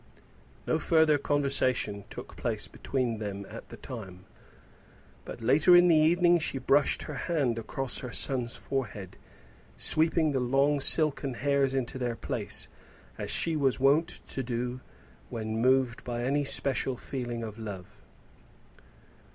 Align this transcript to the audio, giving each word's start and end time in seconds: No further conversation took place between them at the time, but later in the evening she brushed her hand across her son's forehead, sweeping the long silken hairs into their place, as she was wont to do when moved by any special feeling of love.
No 0.65 0.79
further 0.79 1.19
conversation 1.19 2.05
took 2.09 2.35
place 2.35 2.67
between 2.67 3.19
them 3.19 3.45
at 3.47 3.69
the 3.69 3.77
time, 3.77 4.25
but 5.25 5.41
later 5.41 5.75
in 5.75 5.89
the 5.89 5.95
evening 5.95 6.39
she 6.39 6.57
brushed 6.57 7.03
her 7.03 7.13
hand 7.13 7.59
across 7.59 7.99
her 7.99 8.11
son's 8.11 8.55
forehead, 8.55 9.15
sweeping 9.77 10.31
the 10.31 10.39
long 10.39 10.79
silken 10.81 11.35
hairs 11.35 11.75
into 11.75 11.99
their 11.99 12.15
place, 12.15 12.67
as 13.19 13.29
she 13.29 13.55
was 13.55 13.79
wont 13.79 14.21
to 14.29 14.41
do 14.41 14.81
when 15.29 15.61
moved 15.61 16.03
by 16.03 16.23
any 16.23 16.45
special 16.45 16.97
feeling 16.97 17.43
of 17.43 17.59
love. 17.59 17.85